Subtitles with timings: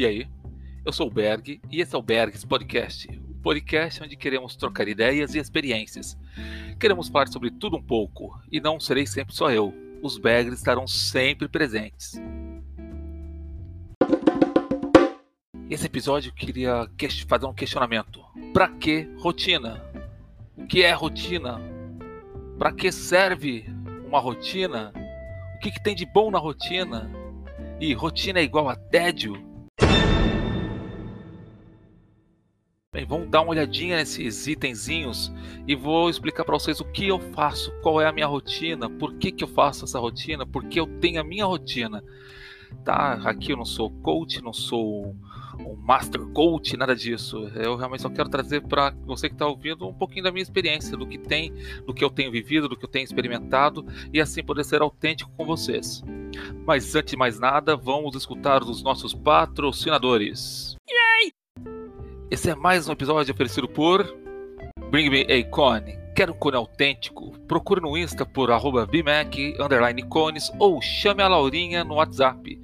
[0.00, 0.26] E aí?
[0.82, 4.88] Eu sou o Berg e esse é o Bergs Podcast, o podcast onde queremos trocar
[4.88, 6.16] ideias e experiências.
[6.78, 9.74] Queremos falar sobre tudo um pouco e não serei sempre só eu.
[10.02, 12.14] Os Bergs estarão sempre presentes.
[15.68, 16.88] Esse episódio eu queria
[17.28, 18.24] fazer um questionamento.
[18.54, 19.84] Para que rotina?
[20.56, 21.60] O que é rotina?
[22.58, 23.66] Para que serve
[24.06, 24.94] uma rotina?
[25.56, 27.12] O que, que tem de bom na rotina?
[27.78, 29.49] E rotina é igual a tédio?
[32.92, 35.32] Bem, vamos dar uma olhadinha nesses itenzinhos
[35.64, 39.14] e vou explicar para vocês o que eu faço, qual é a minha rotina, por
[39.14, 42.02] que, que eu faço essa rotina, por que eu tenho a minha rotina.
[42.84, 43.12] Tá?
[43.24, 45.14] Aqui eu não sou coach, não sou
[45.60, 47.48] um master coach, nada disso.
[47.54, 50.96] Eu realmente só quero trazer para você que está ouvindo um pouquinho da minha experiência,
[50.96, 51.54] do que tem,
[51.86, 55.30] do que eu tenho vivido, do que eu tenho experimentado e assim poder ser autêntico
[55.36, 56.02] com vocês.
[56.66, 60.76] Mas antes de mais nada, vamos escutar os nossos patrocinadores.
[62.30, 64.06] Esse é mais um episódio oferecido por
[64.88, 65.98] Bring Me a Cone.
[66.14, 67.36] Quer um cone autêntico?
[67.48, 72.56] Procure no Insta por arroba BMAC, underline cones ou chame a Laurinha no WhatsApp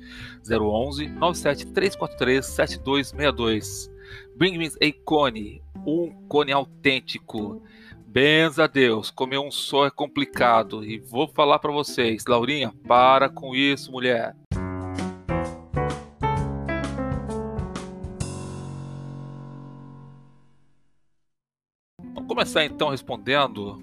[0.48, 3.91] 011 97 343 7262.
[4.37, 7.61] Bring Me a Cone, um cone autêntico.
[8.06, 10.84] Benza a Deus, comer um só é complicado.
[10.84, 14.37] E vou falar para vocês, Laurinha, para com isso, mulher.
[22.36, 23.82] Começar então respondendo,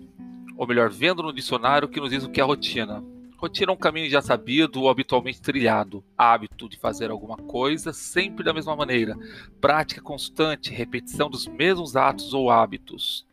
[0.56, 3.04] ou melhor, vendo no dicionário que nos diz o que é rotina.
[3.36, 8.44] Rotina é um caminho já sabido ou habitualmente trilhado, hábito de fazer alguma coisa sempre
[8.44, 9.18] da mesma maneira,
[9.60, 13.26] prática constante, repetição dos mesmos atos ou hábitos.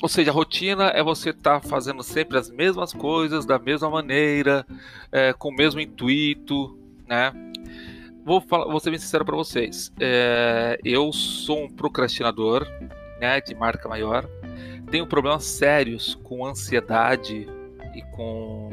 [0.00, 4.64] Ou seja, rotina é você estar tá fazendo sempre as mesmas coisas da mesma maneira,
[5.10, 7.32] é, com o mesmo intuito, né?
[8.24, 9.92] Vou, falar, vou ser bem sincero para vocês.
[10.00, 12.64] É, eu sou um procrastinador,
[13.20, 14.28] né, de marca maior.
[14.90, 17.48] Tenho problemas sérios com ansiedade
[17.94, 18.70] e com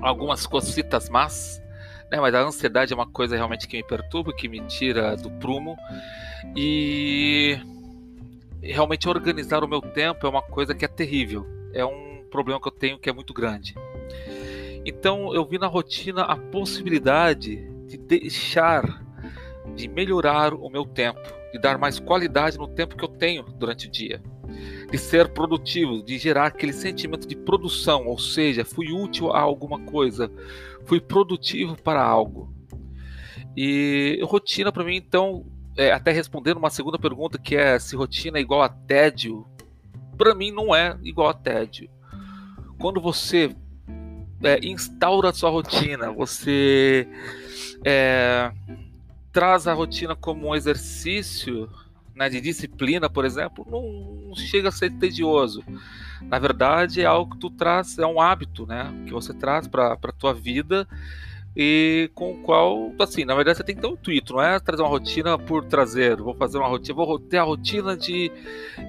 [0.00, 1.62] algumas cositas más,
[2.10, 5.30] né, mas a ansiedade é uma coisa realmente que me perturba, que me tira do
[5.30, 5.76] prumo.
[6.56, 7.58] E
[8.62, 11.46] realmente organizar o meu tempo é uma coisa que é terrível.
[11.72, 13.74] É um problema que eu tenho que é muito grande.
[14.84, 19.04] Então eu vi na rotina a possibilidade de deixar
[19.74, 21.20] de melhorar o meu tempo
[21.56, 24.22] de dar mais qualidade no tempo que eu tenho durante o dia,
[24.90, 29.80] de ser produtivo, de gerar aquele sentimento de produção, ou seja, fui útil a alguma
[29.80, 30.30] coisa,
[30.84, 32.54] fui produtivo para algo.
[33.56, 35.46] E rotina para mim, então,
[35.76, 39.46] é, até respondendo uma segunda pergunta que é se rotina é igual a tédio,
[40.16, 41.88] para mim não é igual a tédio.
[42.78, 43.50] Quando você
[44.42, 47.08] é, instaura a sua rotina, você
[47.82, 48.52] é,
[49.36, 51.68] traz a rotina como um exercício
[52.14, 55.62] né, de disciplina, por exemplo, não chega a ser tedioso.
[56.22, 59.92] Na verdade, é algo que tu traz, é um hábito, né, que você traz para
[59.92, 60.88] a tua vida
[61.54, 64.58] e com o qual, assim, na verdade você tem que ter um intuito, não é
[64.58, 68.32] trazer uma rotina por trazer, vou fazer uma rotina, vou ter a rotina de,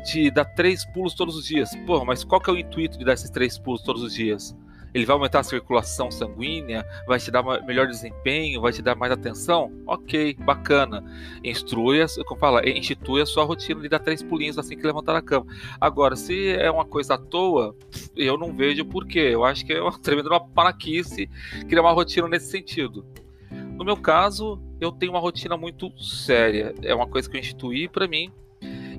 [0.09, 1.75] de dar três pulos todos os dias.
[1.85, 4.55] Pô, mas qual que é o intuito de dar esses três pulos todos os dias?
[4.93, 9.11] Ele vai aumentar a circulação sanguínea, vai te dar melhor desempenho, vai te dar mais
[9.11, 9.71] atenção?
[9.85, 11.03] Ok, bacana.
[11.43, 15.21] Instrui, como fala, institui a sua rotina de dar três pulinhos assim que levantar a
[15.21, 15.45] cama.
[15.79, 17.75] Agora, se é uma coisa à toa,
[18.15, 19.29] eu não vejo porquê.
[19.31, 21.29] Eu acho que é uma tremenda uma panaquice
[21.67, 23.05] criar uma rotina nesse sentido.
[23.51, 26.73] No meu caso, eu tenho uma rotina muito séria.
[26.81, 28.31] É uma coisa que eu instituí para mim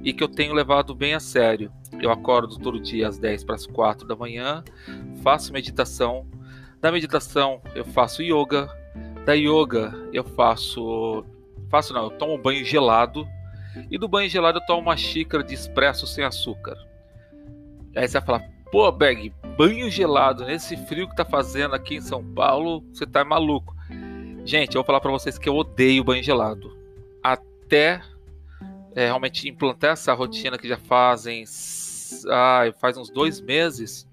[0.04, 1.72] e que eu tenho levado bem a sério.
[2.00, 4.62] Eu acordo todo dia às 10 para as 4 da manhã,
[5.22, 6.26] faço meditação.
[6.80, 8.68] Da meditação eu faço yoga.
[9.24, 11.24] Da yoga eu faço.
[11.68, 13.26] Faço não, eu tomo um banho gelado.
[13.90, 16.76] E do banho gelado eu tomo uma xícara de espresso sem açúcar.
[17.94, 22.00] Aí você vai falar, pô, Beg, banho gelado nesse frio que tá fazendo aqui em
[22.00, 23.74] São Paulo, você tá maluco.
[24.44, 26.76] Gente, eu vou falar para vocês que eu odeio banho gelado.
[27.22, 28.00] Até
[28.94, 31.44] é, realmente implantar essa rotina que já fazem
[32.28, 34.08] ah, faz uns dois meses.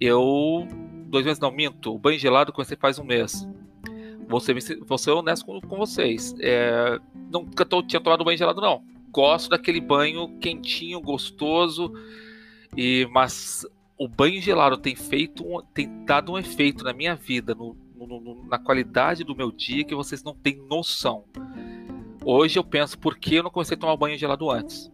[0.00, 0.66] Eu
[1.06, 3.46] dois meses não minto, o banho gelado comecei faz um mês.
[4.28, 6.34] Vou ser honesto com, com vocês.
[6.40, 6.98] É,
[7.30, 8.82] nunca tô, tinha tomado banho gelado não.
[9.10, 11.92] Gosto daquele banho quentinho, gostoso.
[12.76, 13.64] E mas
[13.96, 18.58] o banho gelado tem feito, tem dado um efeito na minha vida, no, no, na
[18.58, 21.24] qualidade do meu dia que vocês não têm noção.
[22.24, 24.90] Hoje eu penso por que eu não comecei a tomar banho gelado antes.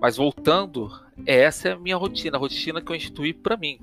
[0.00, 0.90] Mas voltando,
[1.24, 3.78] essa é a minha rotina, a rotina que eu instituí para mim.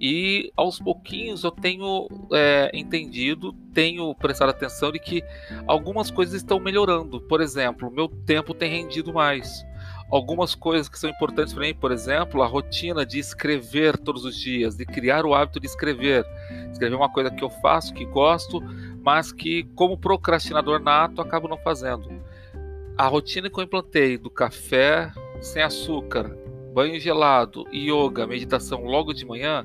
[0.00, 5.24] E aos pouquinhos eu tenho é, entendido, tenho prestado atenção de que
[5.66, 7.20] algumas coisas estão melhorando.
[7.22, 9.66] Por exemplo, meu tempo tem rendido mais.
[10.10, 14.38] Algumas coisas que são importantes para mim, por exemplo, a rotina de escrever todos os
[14.38, 16.24] dias, de criar o hábito de escrever.
[16.70, 18.62] Escrever é uma coisa que eu faço, que gosto,
[19.02, 22.08] mas que, como procrastinador nato, acabo não fazendo.
[22.98, 26.36] A rotina que eu implantei do café sem açúcar,
[26.74, 29.64] banho gelado, yoga, meditação logo de manhã,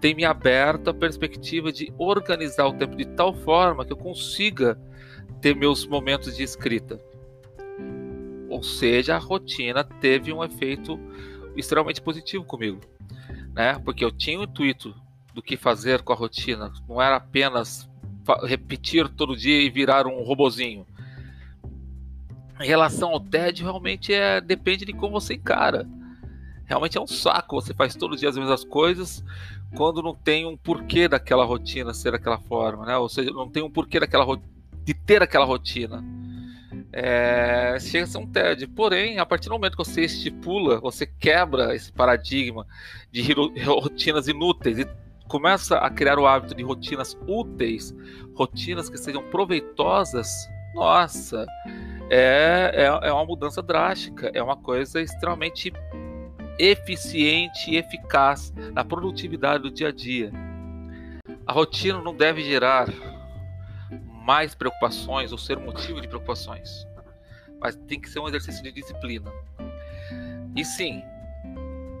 [0.00, 4.78] tem me aberto a perspectiva de organizar o tempo de tal forma que eu consiga
[5.40, 7.00] ter meus momentos de escrita.
[8.48, 11.00] Ou seja, a rotina teve um efeito
[11.56, 12.78] extremamente positivo comigo,
[13.52, 13.76] né?
[13.84, 14.94] Porque eu tinha o intuito
[15.34, 17.90] do que fazer com a rotina, não era apenas
[18.44, 20.86] repetir todo dia e virar um robozinho.
[22.62, 25.86] Em relação ao tédio, realmente é depende de como você encara
[26.72, 27.60] realmente é um saco.
[27.60, 29.22] Você faz todos os dias as mesmas coisas
[29.74, 32.96] quando não tem um porquê daquela rotina ser daquela forma, né?
[32.96, 34.24] Ou seja, não tem um porquê daquela
[34.84, 36.04] de ter aquela rotina.
[36.92, 38.68] É, chega a ser um tédio.
[38.68, 42.66] Porém, a partir do momento que você estipula, você quebra esse paradigma
[43.10, 43.22] de
[43.64, 44.86] rotinas inúteis e
[45.28, 47.94] começa a criar o hábito de rotinas úteis,
[48.34, 50.28] rotinas que sejam proveitosas,
[50.74, 51.46] nossa,
[52.10, 55.72] é, é, é uma mudança drástica, é uma coisa extremamente
[56.58, 60.30] eficiente e eficaz na produtividade do dia a dia.
[61.46, 62.88] A rotina não deve gerar
[64.24, 66.86] mais preocupações ou ser motivo de preocupações,
[67.60, 69.32] mas tem que ser um exercício de disciplina.
[70.54, 71.02] E sim,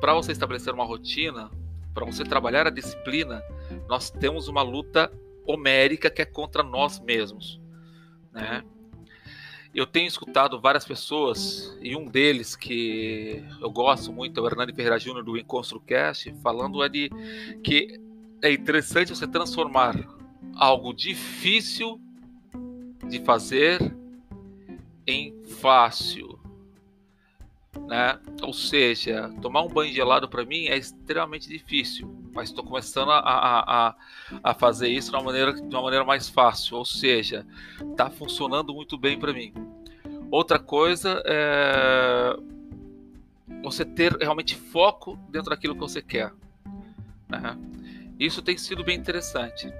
[0.00, 1.50] para você estabelecer uma rotina,
[1.94, 3.42] para você trabalhar a disciplina,
[3.88, 5.10] nós temos uma luta
[5.46, 7.60] homérica que é contra nós mesmos,
[8.32, 8.62] né?
[9.74, 14.72] Eu tenho escutado várias pessoas, e um deles que eu gosto muito é o Hernani
[14.74, 17.10] Ferreira Júnior do EnconstruCast, falando é de
[17.64, 17.98] que
[18.42, 19.94] é interessante você transformar
[20.56, 21.98] algo difícil
[23.08, 23.96] de fazer
[25.06, 26.38] em fácil.
[27.88, 28.18] Né?
[28.42, 33.18] Ou seja, tomar um banho gelado para mim é extremamente difícil, mas estou começando a,
[33.18, 33.94] a,
[34.42, 37.46] a, fazer isso de uma, maneira, de uma maneira mais fácil, ou seja,
[37.90, 39.52] está funcionando muito bem para mim.
[40.30, 42.36] Outra coisa é
[43.62, 46.32] você ter realmente foco dentro daquilo que você quer.
[47.28, 47.56] Né?
[48.18, 49.72] Isso tem sido bem interessante.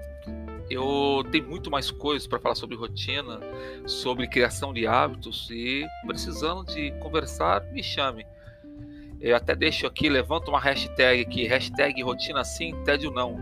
[0.69, 3.39] Eu tenho muito mais coisas para falar sobre rotina,
[3.85, 8.25] sobre criação de hábitos e precisando de conversar, me chame.
[9.23, 13.39] Eu até deixo aqui, levanto uma hashtag aqui, hashtag rotina sim, tédio não.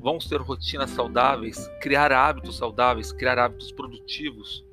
[0.00, 4.64] Vamos ter rotinas saudáveis, criar hábitos saudáveis, criar hábitos produtivos,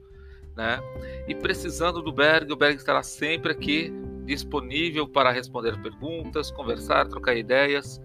[0.55, 0.79] né?
[1.27, 3.91] E precisando do Berg, o Berg estará sempre aqui
[4.23, 8.01] disponível para responder perguntas, conversar, trocar ideias.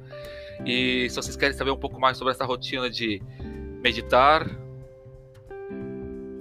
[0.67, 3.23] E se vocês querem saber um pouco mais sobre essa rotina de
[3.81, 4.45] meditar,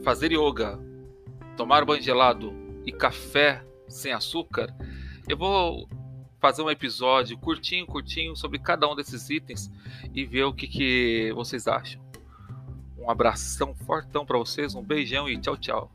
[0.04, 0.80] fazer yoga,
[1.56, 2.52] tomar banho gelado
[2.84, 4.74] e café sem açúcar,
[5.28, 5.88] eu vou
[6.40, 9.72] fazer um episódio curtinho, curtinho sobre cada um desses itens
[10.14, 12.02] e ver o que, que vocês acham.
[12.98, 15.92] Um abração fortão para vocês, um beijão e tchau, tchau.